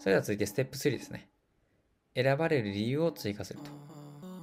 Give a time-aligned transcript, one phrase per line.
[0.00, 1.28] それでは続いてステップ3ですね。
[2.14, 3.60] 選ばれる理由を追加する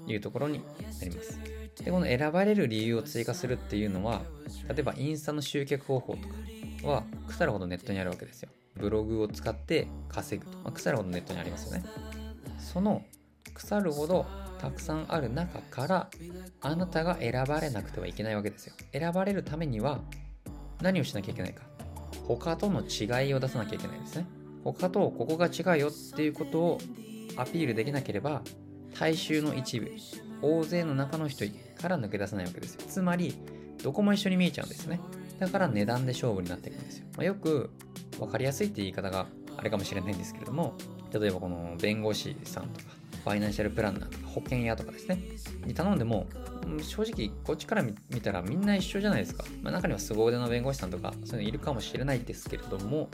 [0.05, 1.39] というところになります。
[1.83, 4.21] で、この選ばれる理由を追加するっていうのは、
[4.69, 6.35] 例えばインスタの集客方法とか
[6.87, 8.49] は腐るほどネットにあるわけですよ。
[8.75, 10.59] ブログを使って稼ぐと。
[10.59, 11.85] まあ、腐るほどネットにありますよね。
[12.59, 13.03] その
[13.55, 14.27] 腐るほど
[14.59, 16.09] たくさんある中から
[16.61, 18.75] あなたが選ばれなくてはいけないわけですよ。
[18.93, 20.01] 選ばれるためには
[20.83, 21.63] 何をしなきゃいけないか。
[22.27, 24.36] 他との違いを出さなきゃいけないですね。
[24.73, 26.77] 他とここが違うよっていうことを
[27.35, 28.41] アピールできなければ
[28.99, 29.91] 大衆の一部、
[30.41, 31.45] 大勢の中の人
[31.79, 32.81] から抜け出せないわけですよ。
[32.87, 33.35] つまり、
[33.83, 34.99] どこも一緒に見えちゃうんですね。
[35.39, 37.05] だから値段で勝負になっていくんですよ。
[37.15, 37.69] まあ、よく
[38.17, 40.73] 分かりやすいって言い方があれかもしれないんですけれども、
[41.13, 45.19] 例えばこの弁護士さんとか、ファイナンシャルプランナーとか保険屋とかですね、
[45.65, 46.27] に頼んでも、
[46.81, 49.45] 正直こっちから見たらみんな一緒じゃないですか。
[49.61, 53.09] まあ、中には凄腕の弁護士さんとかそういうのいるかもしれないですけれども、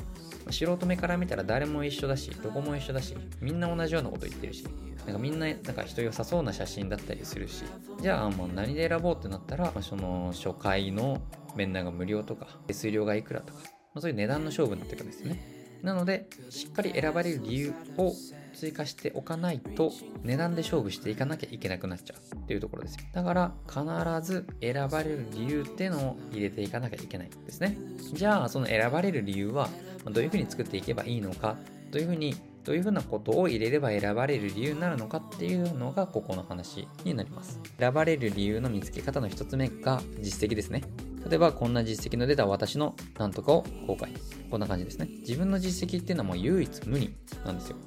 [0.46, 4.66] ま、素人目から見たら誰も一緒だし、どこも一緒だし、みんな同じようなこと言ってるし、
[5.06, 7.64] なんかみんななんか人良さそうな写真だったりするし、
[8.02, 11.22] じゃあもう何で選ぼうってなったら、まあ、その初回の
[11.56, 13.60] 面談が無料とか、手数料がいくらとか、
[13.94, 15.80] ま、そういう値段の勝負になってくるんですね。
[15.84, 18.14] なので、しっかり選ばれる理由を
[18.54, 19.92] 追加しておかないと
[20.24, 23.02] 値段で勝負していかなきゃいけなくなっちゃうっていうところですよ。
[23.14, 23.82] だから必
[24.26, 27.78] ず選ばれる理由っていうのを入れていかなきゃいけないんですね。
[28.14, 29.70] じゃあその選ばれる理由は
[30.06, 31.58] どういうふうに作っていけばいいのか、
[31.92, 37.60] どういうふうにどういうふうなことを入れれば選ばれる理由になるのかっていうのがここの話になります。
[37.78, 40.84] 選ばれる理由の見つけ方の一つ目が実績ですね。
[41.30, 44.12] 例えばこんな実績の出た私のなんとかを公開。
[44.50, 45.08] こんな感じですね。
[45.22, 47.14] 自分の実績っていうのはもう唯一無二
[47.46, 47.78] なんですよ。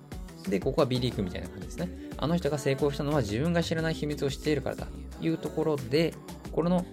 [0.49, 1.89] で、ここは B リーグみたいな感じですね。
[2.17, 4.87] あの人が成功したのは自分が知らない秘密を知っているからだ
[5.19, 6.15] というところで、
[6.53, 6.85] これの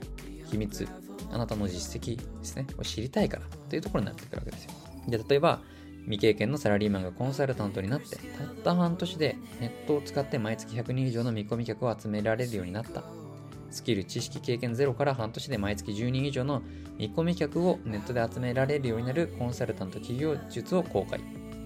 [0.50, 0.88] 秘密、
[1.32, 4.72] あなたの実績ですね、を知りたいからというところになってくるわけですよ。
[5.08, 5.62] で、例えば、
[6.04, 13.04] 未経験のサラリーマンがコンサルタントになって、たった半年でネットを使って毎月100人以上の見込み客を集められるようになった。
[13.70, 16.62] スキル、知識、経験ゼロから半年で毎月10人以上の
[16.98, 21.22] 見込み客をネットで集められるようになるコンサルタント企業術を公開。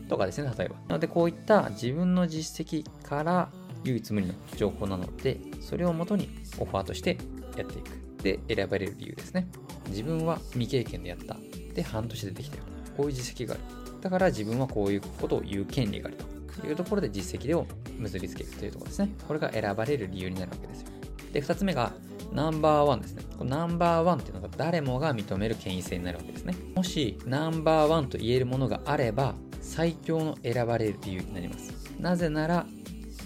[0.08, 0.76] とかですね、例えば。
[0.88, 3.50] なので、こういった自分の実績から
[3.84, 6.30] 唯一無二の情報なので、それをもとに
[6.60, 7.18] オファーとして
[7.56, 8.08] やっていく。
[8.24, 9.48] で、選ばれる理由ですね。
[9.90, 11.38] 自分は未経験でやった。
[11.74, 12.64] で、半年でできたよ。
[12.96, 13.64] こういう実績がある。
[14.02, 16.18] だから自分はこういうことを言う権利がある
[16.62, 19.10] というところで実績を結びつけるというところですね。
[19.28, 20.88] これが選ばれる理由になるわけですよ。
[21.34, 21.92] で、二つ目が、
[22.34, 23.24] ナンバーワンですね。
[23.38, 26.56] このナンバーワンっていうのが誰もが認める権威性になるわけですね。
[26.76, 29.36] もし、ナンバーワンと言えるものがあれば、
[29.78, 31.72] 最強の選ばれる理由になります。
[32.00, 32.66] なぜなら、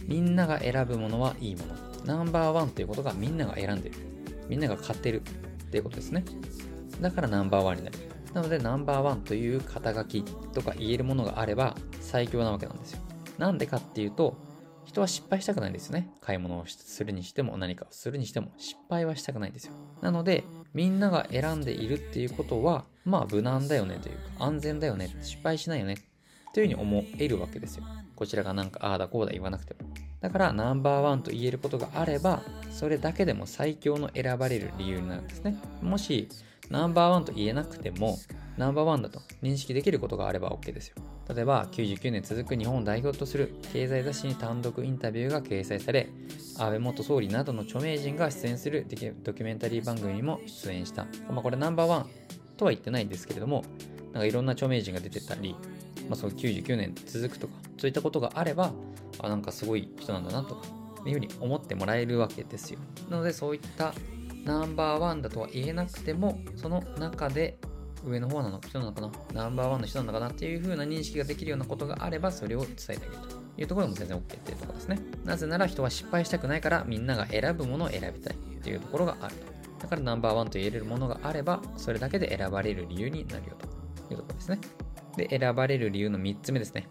[0.06, 1.76] みんなが選ぶものはいいもの。
[2.04, 3.96] ナンバーワンということがみんなが選んでる。
[4.50, 5.24] みんなが買ってるっ
[5.72, 6.26] ていうことですね。
[7.00, 7.98] だからナンバーワンになる。
[8.34, 13.02] なのでナンバーワンという肩書きとか言えるものがあれば最強なわけなんですよ。
[13.38, 14.36] なんでかっていうと、
[14.84, 16.12] 人は失敗したくないんですよね。
[16.20, 19.74] 買い物をするにしても何かをするにしても失敗はしたくないんですよ。
[20.02, 25.96] なので、みんなが選んでいるっていうことは、まあ無難だよねというか安全だよね、失敗しないよね
[26.54, 27.84] というふうに思えるわけですよ。
[28.16, 29.90] こちらがなんかああだこうだ言わなくても。
[30.22, 35.58] だからナンバーワンと言えることがあれば、それだけでも最強の選ばれる理由になるんですね。
[35.82, 36.30] もし、
[36.70, 38.18] ナンバーワンと言えなくても、
[38.58, 40.96] ナンバーワンだと認識できることがあれば OK ですよ。
[41.34, 46.10] 例えば、99年続く日本を代表とする経済雑誌に単独インタビューが掲載され、
[46.58, 48.86] 安倍元総理などの著名人が出演する
[49.24, 51.06] ドキュメンタリー番組にも出演した。
[51.30, 52.10] まあ、これナンバーワン
[52.58, 53.64] とは言ってないんですけれども、
[54.14, 55.56] なんかいろんな著名人が出てたり、
[56.12, 58.74] まあ、その99年続くとか、そういったことがあれば、
[59.20, 60.68] あ、なんかすごい人なんだなとか、
[61.06, 62.80] いうふうに思ってもらえるわけですよ。
[63.10, 63.94] なので、そういった
[64.44, 67.58] ナンバーワンだとは言えなくても、その中で
[68.06, 75.00] 上の方なの人なのかなナンバーワンの人なのかなっていう風な認識ができるようなことがあれば、それを伝えてあげるというところも全然 OK っていうところですね。
[75.24, 79.62] なぜなら人は失敗したくないからみんなが選ぶものを選びたいっていうところがあると。
[79.84, 83.56] だからナンバーワンと言えれるものがあれば、それだけで選ばれる理由になるよ
[84.08, 84.60] というところですね。
[85.18, 86.88] で、選ばれる理由の3つ目ですね。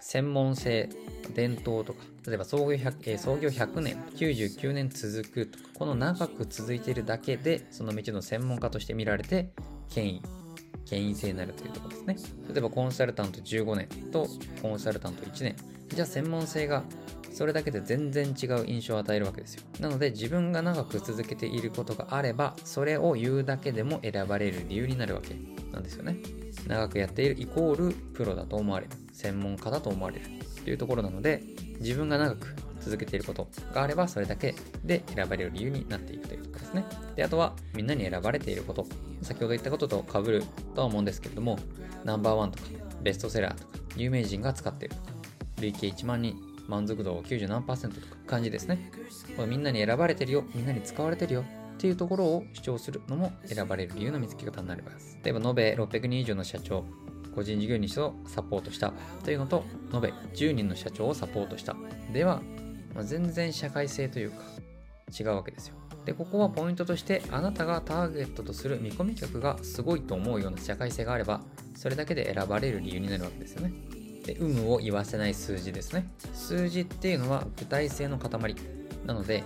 [0.00, 0.88] 専門性、
[1.34, 9.50] 伝統とか、例えば創業 100, え、創業100年、99年続くとか、この長く続いているだけで、その道の専門家として見られて、
[9.88, 10.22] 権威、
[10.84, 12.16] 権威性になるというところですね。
[12.52, 14.26] 例えばコンサルタント15年と
[14.60, 15.56] コンサルタント1年。
[15.88, 16.82] じゃあ専門性が
[17.32, 19.62] それだけで全然違う印象を与えるわけですよ。
[19.80, 25.34] なので自分が長く続けていることがあれば、それを言うだけでも選ばれる理由になるわけ
[25.72, 26.16] なんですよね。
[26.66, 28.92] 長くやっているイコールプロだと思われる。
[29.12, 30.26] 専門家だと思われる。
[30.64, 31.42] というところなので、
[31.80, 36.84] 自分が長く続けていることがあれば、それだけで選ばれる理由になっていくというころですね。
[37.16, 38.86] で、あとは、みんなに選ばれていること。
[39.22, 40.44] 先ほど言ったことと被る
[40.74, 41.58] とは思うんですけれども、
[42.04, 42.68] ナンバーワンとか、
[43.02, 45.08] ベストセラーとか、有名人が使っているとか、
[45.60, 46.36] 累計1万人、
[46.68, 48.90] 満足度90何パーセントとか感じですね。
[49.36, 51.44] こみんなに選ばれてるよ、みんなに使われてるよ
[51.74, 55.18] っていうところを主張するのも選ばれる理由の見つけ方になります。
[55.24, 56.84] 例えば、延べ600人以上の社長、
[57.34, 58.92] 個人事業主をサポートした
[59.24, 61.74] というのと、延べ10人の社長をサポートした。
[62.12, 62.40] では、
[62.94, 64.42] まあ、全然社会性というか
[65.18, 65.76] 違うわけですよ。
[66.04, 71.40] で、ここはポイントとして、あなたがターゲットとする見込み客がすごいと思うような社会性があれば、
[71.74, 73.72] それだけで選ばれる理由になるわけですよね。
[74.24, 76.08] で、有無を言わせない数字ですね。
[76.32, 78.54] 数字っていうのは具体性の塊。
[79.06, 79.42] なので、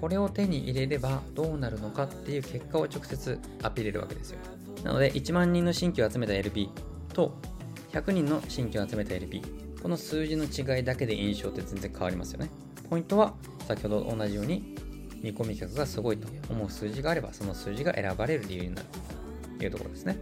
[0.00, 4.38] これを手に入れればどうなるのかっていう結果を直接アピれるわけですよ。
[4.84, 6.70] なので、1万人の新規を集めた LP
[7.12, 7.36] と
[7.92, 9.42] 100人の新規を集めた LP。
[9.82, 12.50] この数字の違いだけで印象って全然変わりますよね。
[12.88, 13.34] ポイントは
[13.66, 14.74] 先ほど同じように
[15.22, 18.88] 見込み客がすごいと思う数字があれば、その数字が選ばれる理由になる
[19.58, 20.18] というところですね。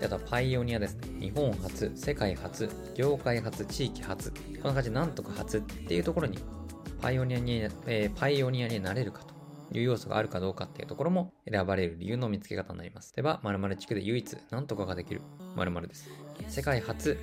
[0.00, 1.08] であとはパイオニアですね。
[1.20, 4.30] 日本初、世界初、業界初、地域初。
[4.30, 6.38] こんな感じでなんとか初っていうところに
[7.00, 9.34] パイオニアに、えー、パイオニアになれるかと
[9.78, 13.12] いう要素があるかどうかっていうところも選ばれる理由の見つけ方になります。
[13.16, 15.20] 例えば、〇〇地区で唯一なんとかができる
[15.56, 16.10] 〇〇です。
[16.48, 17.18] 世界初、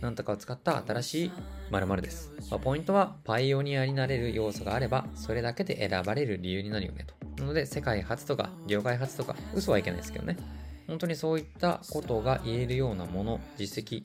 [0.00, 1.32] なんとかを使った新しい
[1.70, 2.32] 〇〇です。
[2.50, 7.14] まあ、ポイントは、パイオニアになれる要素があれば、それだけで選ばれる理由になるよねと。
[7.42, 10.36] なので、世界初とか、業界初とか、嘘はいけないですけどね。
[10.86, 14.02] 本当にそういったことが言えるようなもの、実績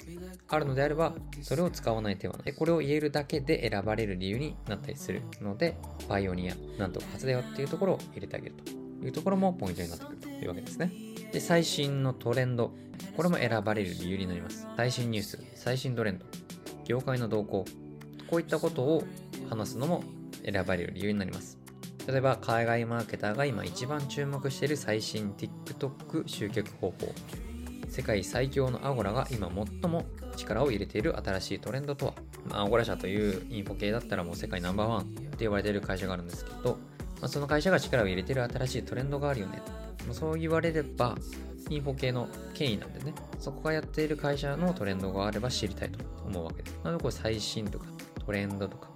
[0.47, 2.53] あるのであれば、それを使わない手はない。
[2.53, 5.77] これを言えるだけで選ばれる理由になったりするので、
[6.09, 10.91] パイオニア、なんとか初だよっていうところを入れてあげるというところもポイントになってくるというわけですね。
[11.31, 12.71] で、最新のトレンド。
[13.15, 14.67] これも選ばれる理由になります。
[14.75, 16.25] 最新ニュース、最新トレンド、
[16.85, 17.65] 業界の動向。
[18.29, 19.03] こういったことを
[19.49, 20.03] 話すのも
[20.43, 21.60] 選ばれる理由になります。
[22.07, 27.13] 例えば、海外マーケターが今一番注目している最新 TikTok 集客方法。
[27.89, 29.51] 世界最強のアゴラが今
[29.81, 30.05] 最も
[30.37, 32.13] 力を入れている新しいトレンドとは、
[32.47, 36.77] まあ、アゴラ社というインフォ系だったらもう世界ナンバーワンって言われている会社があるんですけど、
[37.19, 39.61] まあ、その会社が力を入れている新しいトレンドがあるよね。
[40.05, 41.17] まあ、そう言われれば、
[41.69, 46.79] インフォ系の権威なんでね、そこがやっている会社のトレンドがあれば知りたいと思うわけです。
[46.83, 47.85] なのでこれ最新とか
[48.25, 48.89] トレンドとか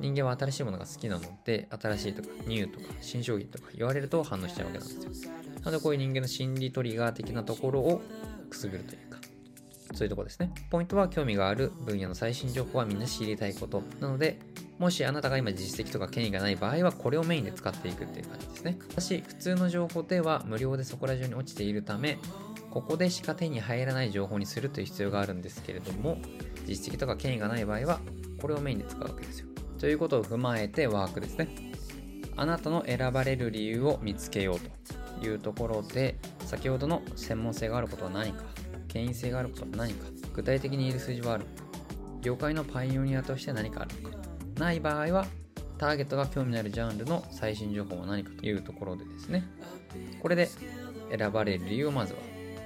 [0.00, 5.32] 人間は新しいものが好きなので、新しいとか、ニューとか、新商品とか言われると反応しちゃうわけなんですよ。
[5.64, 8.00] なので、こういう人間の心理トリガー的なところを
[8.48, 9.18] くすぐるというか、
[9.94, 10.52] そういうとこですね。
[10.70, 13.82] ポイントは興味がある分野の最新情報はみんな知りたいこと。
[14.00, 14.38] なので、
[14.78, 18.78] もしあなたが今実績とか権威がない場合は、これをメインで使っていくっていう感じですね。
[18.90, 22.18] ただし、普通の情報では無料でそこら中に落ちているため、
[22.70, 26.18] ここでしか手に入らない情報にするという必要があるんですけれども、
[26.66, 28.00] 実績とか権威がない場合は、
[28.40, 29.47] これをメインで使うわけですよ。
[29.78, 31.48] ということを踏まえてワークですね。
[32.36, 34.60] あなたの選ばれる理由を見つけよう
[35.20, 36.16] というところで、
[36.46, 38.44] 先ほどの専門性があることは何か、
[38.88, 41.44] 権威性があることは何か、具体的に言える数字はある、
[42.20, 44.16] 業界のパイオニアとして何かあるのか、
[44.58, 45.26] ない場合は、
[45.78, 49.44] ターゲットが興味のあるジャンルの最新情報は何かというところでですね、
[50.20, 50.48] これで
[51.16, 52.18] 選ばれる理由をまずは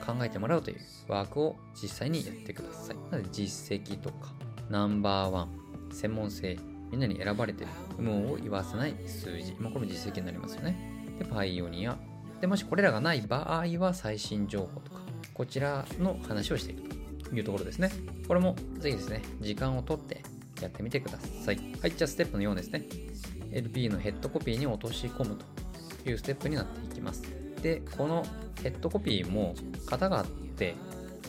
[0.05, 0.79] 考えてもらうという
[1.09, 2.97] ワークを実際にやってください。
[3.11, 4.33] なので実績とか、
[4.71, 5.49] ナンバーワン、
[5.93, 6.59] 専門性、
[6.93, 9.55] みんなに選ばれてる有無を言わせない数字。
[9.59, 10.77] まあ、これも実績になりますよね。
[11.19, 11.97] で、パイオニア。
[12.41, 15.01] で、もしこれらがない場合は最新情報とか、
[15.33, 16.83] こちらの話をしていく
[17.31, 17.91] というところですね。
[18.29, 20.23] これもぜひですね、時間をとって
[20.61, 21.57] やってみてください。
[21.81, 22.85] はい、じゃあステップの4ですね。
[23.51, 25.37] LP のヘッドコピーに落とし込む
[26.03, 27.23] というステップになっていきます。
[27.63, 28.23] で、この
[28.63, 29.55] ヘッドコピーも
[29.87, 30.75] 型があって、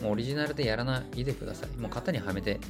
[0.02, 1.70] もうオリジナルでやらないでください。
[1.78, 2.60] もう型にはめて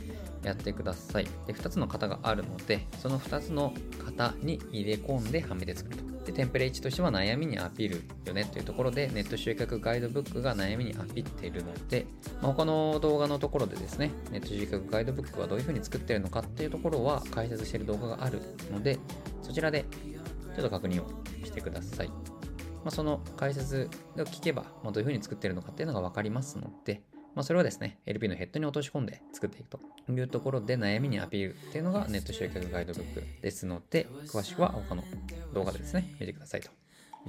[0.44, 1.26] やってください。
[1.46, 3.72] で、2つの型があるので、その2つの
[4.04, 6.14] 型に入れ込んではめて作ると。
[6.26, 12.06] で、テンプレ1としては悩みにアピールよねというところで、ネット集客ガイドブックが悩みにアピっているので、
[12.40, 18.98] まあ、他の動画のところでですね、ネット集客ガイドブックはどういう風に作ってるのかっていうところは解説している動画があるので、
[19.42, 19.84] そちらで
[20.54, 21.06] ちょっと確認を
[21.44, 22.08] してください。
[22.08, 22.14] ま
[22.88, 27.02] あ、その解説を聞けば、まあ、どういう風に作ってるのかっていうのがわかりますので、
[27.34, 29.80] まあ、それはですね、LP のヘッドに落とし込んで作っていくと
[30.12, 35.02] いうところで悩みにアピールっていうのがネット集客ガイドブックですので、詳しくは他の
[35.52, 36.70] 動画でですね、見てくださいと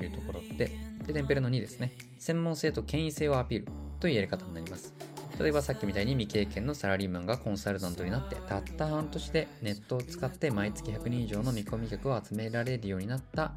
[0.03, 0.71] いうところで、
[1.05, 3.67] で、テンペレの2ですね、専門性と権威性をアピール
[3.99, 4.93] というやり方になります。
[5.39, 13.53] 例えばさっきみたいに未経験のサラリーマンがコンサルタントになってたった半年でネットを使って毎月100人以上の見込み客を集められるようになった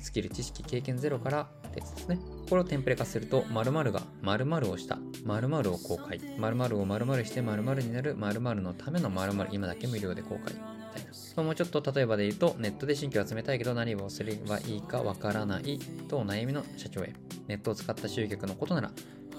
[0.00, 2.18] スキル知識経験ゼロからですですね。
[2.48, 10.40] これをテンプレ化すると、〇〇が〇〇をした、〇〇を公開、〇〇を〇〇して〇〇になる〇〇のための〇〇、今だけ無料で公開。
[10.40, 11.06] みたい
[11.36, 11.42] な。
[11.42, 17.12] もうちょっと例えばで言うと、ネットで新規を集めたいけど何をすればいいかわからないと悩みの社長へ。
[17.48, 18.92] ネットを使った集客のことなら、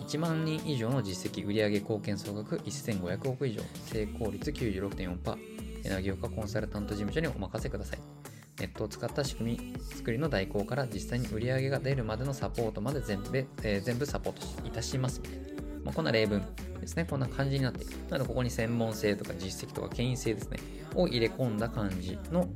[0.07, 5.37] 1万人以上の実績、売上貢献総額1500億以上、成功率96.4%、
[5.83, 8.32] 柳岡コンサルタント事務所にお任せください。
[8.59, 13.29] ネットを使った仕組み作りの代行から実際に売り上げが出るまでのサポートまで全部,、
[13.63, 16.41] えー、全部サポートいたしますみたいなまあ、こんな例文
[16.79, 17.05] ですね。
[17.05, 17.93] こんな感じになっている。
[18.09, 20.59] なので、ここに専門性とか実績とか権威性ですね。
[20.95, 22.47] を入れ込んだ感じの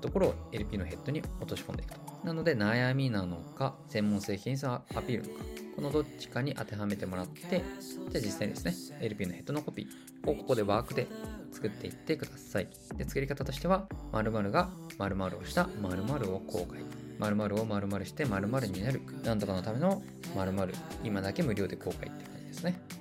[0.00, 2.00] ところを LP のヘッドに落とし込んでいくと。
[2.24, 7.62] なので、悩みなのか、専門性、権威性アピールのか、このどっちかに当てはめてもらって、
[8.10, 11.06] じゃあ実際ですね、LP のヘッドのコピーをここでワークで
[11.50, 12.68] 作っていってください。
[12.96, 16.80] で、作り方としては、〇〇が〇〇をした〇〇を公開。
[17.18, 19.00] 〇〇を〇〇して〇〇になる。
[19.24, 20.02] なんとかのための
[20.34, 20.74] 〇〇。
[21.04, 22.31] 今だけ無料で公開って。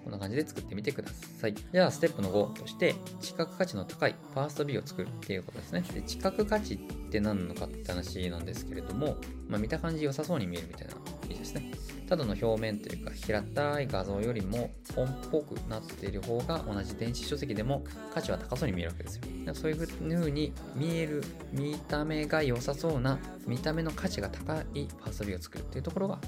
[0.04, 1.54] こんな感じで作ってみてください。
[1.54, 5.84] じゃあ、ステップの5として、知覚価値の高いファースト B を作るっていうことですね。
[5.94, 6.78] で、知覚価値っ
[7.10, 9.18] て何なのかって話なんですけれども、
[9.48, 10.94] まあ、見た感じ良さそうに見えるみたいな
[11.26, 11.72] 意味ですね。
[12.12, 19.24] ただの表面というか平たい画像よりも本っぽくなっている方が同じ電子書籍でも価値は高そうに見えるわけですよ。
[19.54, 23.18] そういう風に見える見た目が良さそうな
[23.48, 26.20] 見た目の価値が高いファーストビューを作るっていうところが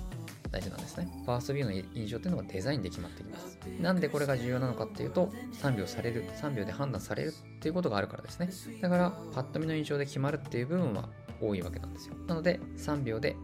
[0.53, 1.07] 大事なんですね。
[1.25, 3.57] ファーストビューの印象っていうのがデザインで決まってきます。
[3.81, 8.79] なんでこれが重要なのかっていうと、3秒される、3秒で判断されるっていうことがあるからですね。
[8.79, 11.09] だから、パッと見の印象で決まるっていう部分は
[11.41, 12.15] 多いわけなんですよ。
[12.27, 13.35] なので、3秒で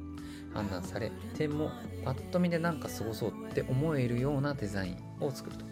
[0.53, 1.71] 判断されても、
[2.05, 5.65] パッと見でなんか過ごそうって思えるようなデザインを作ると。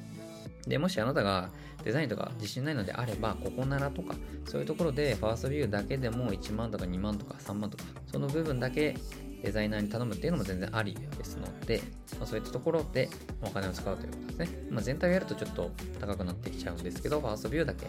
[0.67, 1.51] で、もしあなたが
[1.83, 4.15] デザインとか自信ないのであれば、ここならとか、
[4.45, 8.95] そういうところでファーストビューだけでも1万とか2万とか3万とか、その部分だけ
[9.43, 11.81] デザイナーに頼むっていうのも全然ありですので、
[12.17, 13.09] まあ、そういったところで
[13.41, 14.67] お金を使うということですね。
[14.69, 17.85] まあ、全体をやるとちょっと高くなってきちゃうんですけど、ファーストビューだけ、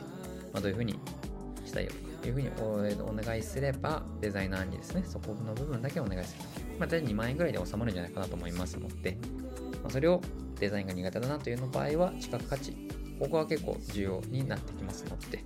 [0.52, 0.98] まあ、どういうふうに
[1.64, 2.50] したいよというふうに
[3.02, 6.44] お願いすれば、デザイナーにですね、そこの部分だけお願いする。
[6.78, 9.16] まあ、大体2万円ぐらいで収まるんじゃないかなと思いますので、
[9.82, 10.20] まあ、それを
[10.60, 12.76] デザインが苦手だなというの場合は、知覚価値。
[13.18, 15.44] ここは結構重要になってきますので、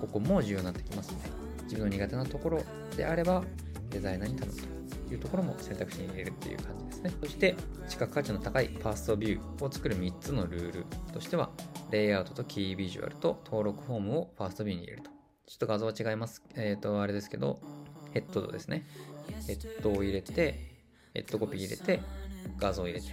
[0.00, 1.28] ここも重要になってきますので、
[1.64, 2.62] 自分の苦手なところ
[2.96, 3.44] であれば、
[3.90, 4.79] デザイナーに頼むと。
[5.12, 7.12] いうところも選択肢に入れるっていう感じですね。
[7.22, 7.56] そして、
[7.88, 11.50] 視覚価値の高いファーストビューを作る3つのルールとしては、
[11.90, 15.10] レイアウトとキービジュアルと登録フォームをファーストビューに入れると。
[15.46, 16.42] ちょっと画像は違います。
[16.54, 17.60] えっ、ー、と、あれですけど、
[18.12, 18.86] ヘッドですね。
[19.46, 20.70] ヘッドを入れて、
[21.14, 22.00] ヘッドコピー入れて、
[22.58, 23.06] 画像を入れて、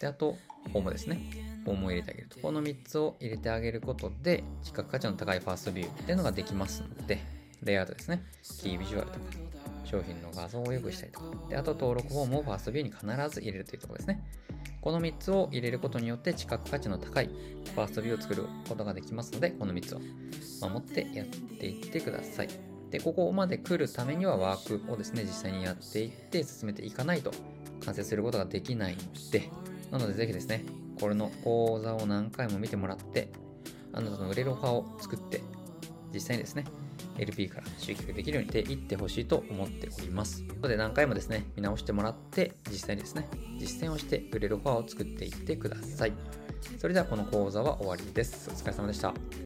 [0.00, 1.20] で、あと、フォームですね。
[1.64, 2.40] フォームを入れてあげると。
[2.40, 7.20] この3つを入れてあげることで、視覚価値の高いファーストビューっていうのができますので、
[7.62, 8.22] レイアウトですね。
[8.60, 9.26] キービジュアルとか、
[9.84, 11.26] 商品の画像を良くしたりとか。
[11.48, 14.24] で、あと登録フォームをファーストビューに必ず入れるというところですね。
[14.80, 20.00] この3つを入れることによって知覚価値の高いファーストビューを作ることができますので、この3つを
[20.68, 22.48] 守ってやっていってください。
[22.90, 27.32] で、ここまで来るためにはワークをですね、実際にやっていって進めていかないと
[27.84, 29.50] 完成することができないので、
[29.90, 30.64] なのでぜひですね、
[31.00, 33.30] これの講座を何回も見てもらって、
[33.92, 35.40] あなたの売れるオファーを作って、
[36.12, 36.64] 実際にですね、
[37.18, 40.42] LP から集客できるようにしていってほしいと思っております。
[40.42, 43.28] なので何回もですね、見直してもらって、実際にですね、
[43.58, 46.12] 実践をして売れるファーを作っていってください。
[46.78, 48.50] それではこの講座は終わりです。
[48.50, 49.14] お疲れ様でした。